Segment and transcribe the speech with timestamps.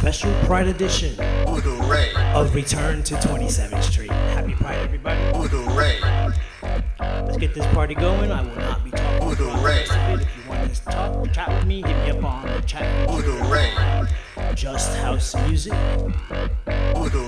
[0.00, 4.10] special Pride edition Voodoo Ray, of Return to 27th Street.
[4.10, 5.20] Happy Pride, everybody.
[5.36, 6.00] Voodoo Ray,
[6.98, 8.32] Let's get this party going.
[8.32, 9.78] I will not be talking Voodoo throughout Ray.
[9.80, 10.22] rest of it.
[10.22, 13.10] If you want to talk, chat with me, hit me up on the chat.
[13.10, 13.74] Voodoo Ray,
[14.54, 15.74] Just House Music.
[16.94, 17.26] Voodoo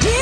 [0.00, 0.21] Yeah.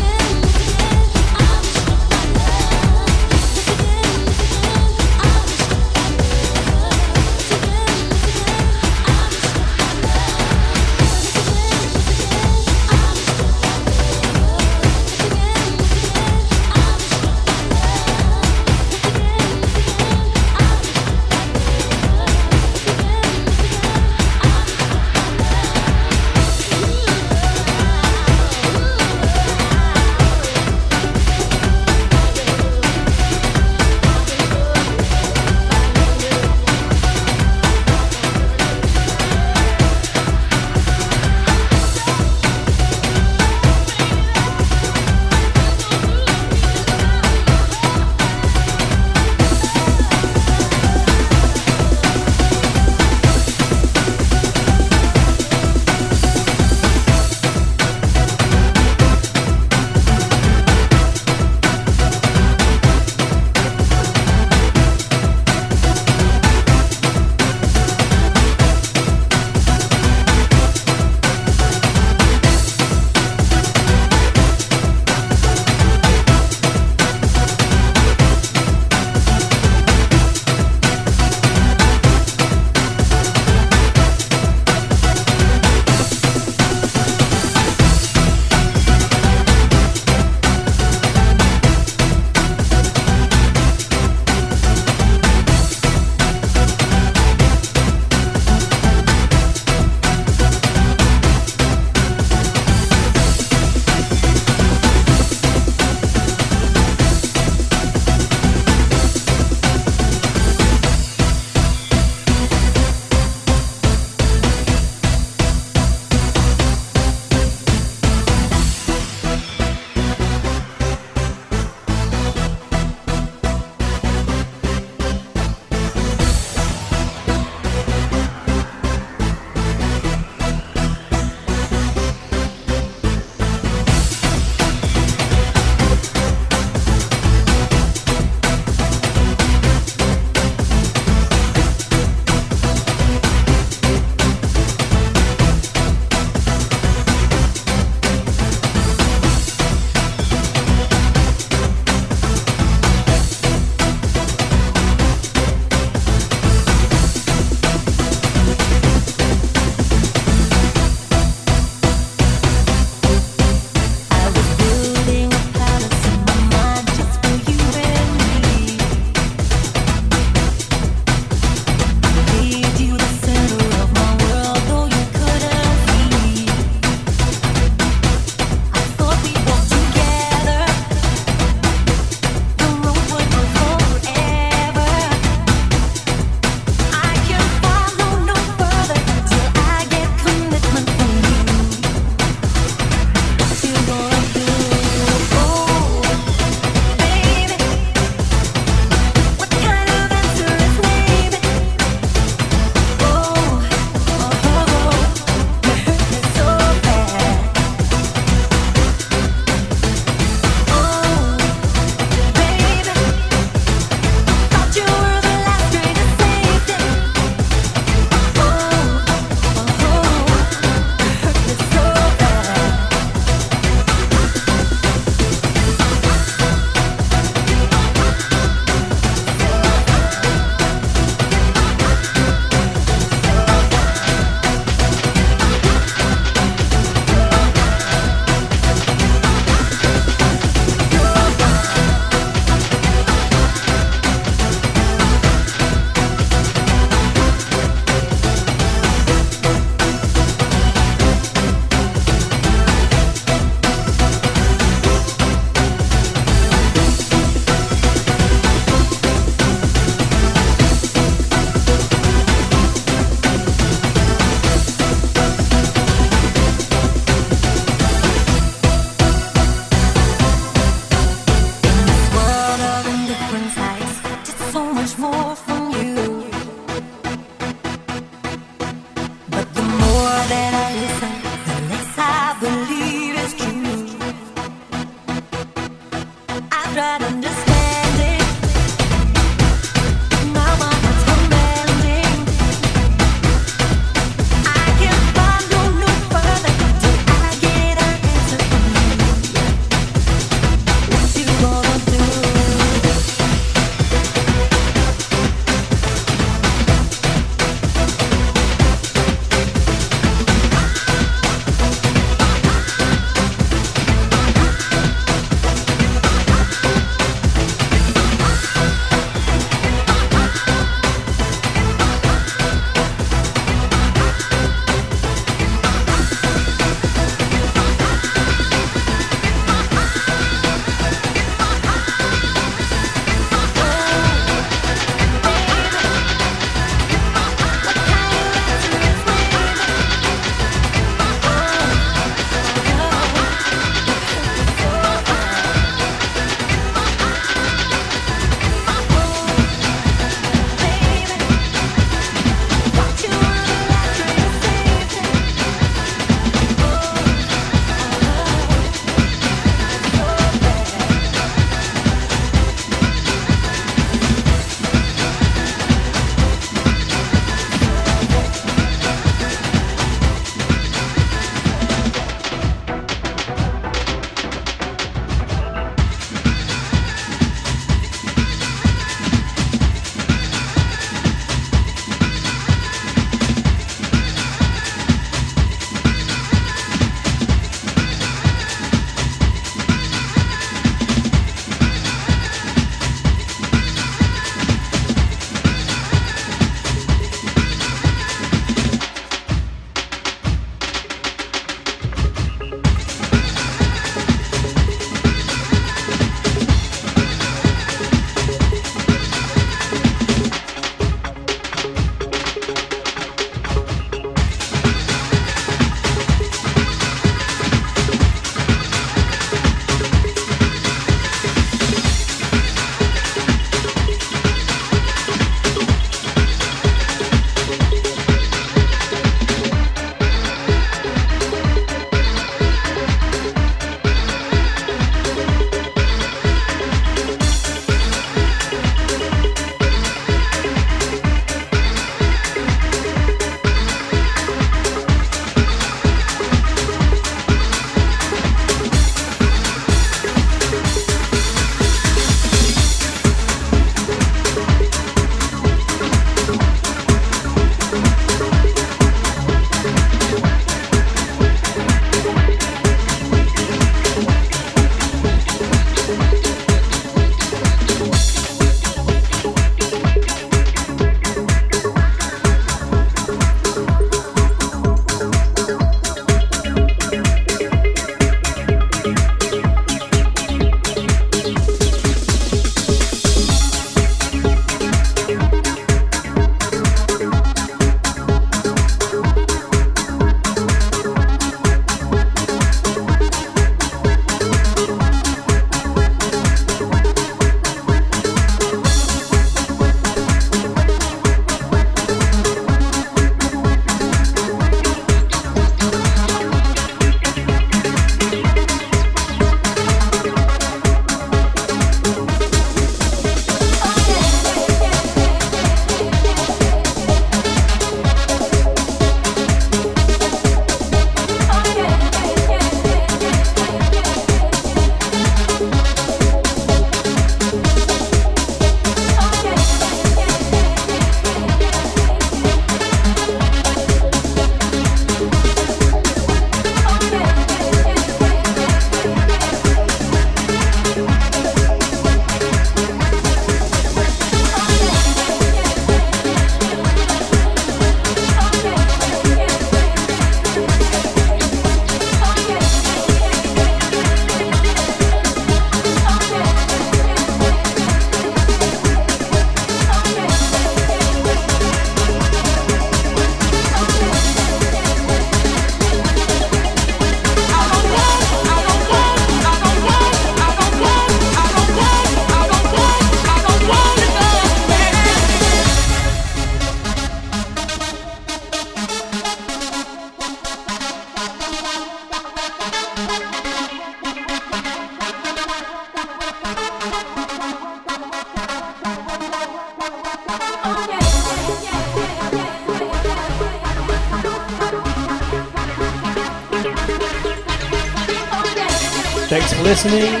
[599.63, 600.00] listening.